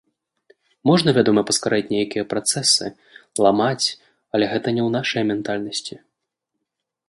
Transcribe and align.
Можна, 0.89 1.09
вядома, 1.17 1.41
паскараць 1.49 1.89
нейкія 1.95 2.23
працэсы, 2.33 2.85
ламаць, 3.47 3.87
але 4.33 4.45
гэта 4.55 4.67
не 4.79 4.85
ў 4.87 4.89
нашай 4.99 5.23
ментальнасці. 5.33 5.95